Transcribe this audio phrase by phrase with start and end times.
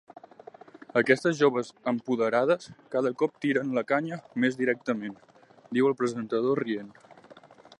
[1.01, 2.65] Aquestes joves empoderades
[2.95, 6.91] cada cop tiren la canya més directament —diu el presentador, rient—.